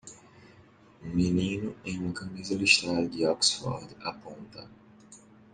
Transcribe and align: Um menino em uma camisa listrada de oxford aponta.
Um 1.03 1.09
menino 1.09 1.75
em 1.85 1.99
uma 1.99 2.11
camisa 2.11 2.55
listrada 2.55 3.07
de 3.07 3.23
oxford 3.27 3.95
aponta. 4.01 4.67